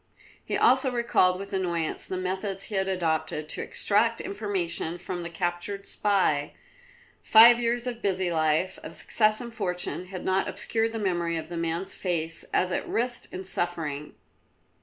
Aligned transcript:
He 0.43 0.57
also 0.57 0.89
recalled 0.89 1.37
with 1.37 1.53
annoyance 1.53 2.07
the 2.07 2.17
methods 2.17 2.63
he 2.63 2.73
had 2.75 2.87
adopted 2.87 3.47
to 3.49 3.61
extract 3.61 4.19
information 4.19 4.97
from 4.97 5.21
the 5.21 5.29
captured 5.29 5.85
spy; 5.85 6.53
five 7.21 7.59
years 7.59 7.85
of 7.85 8.01
busy 8.01 8.31
life, 8.31 8.79
of 8.81 8.95
success 8.95 9.39
and 9.39 9.53
fortune, 9.53 10.05
had 10.07 10.25
not 10.25 10.47
obscured 10.47 10.93
the 10.93 10.97
memory 10.97 11.37
of 11.37 11.49
the 11.49 11.55
man's 11.57 11.93
face 11.93 12.43
as 12.51 12.71
it 12.71 12.83
writhed 12.87 13.27
in 13.31 13.43
suffering. 13.43 14.15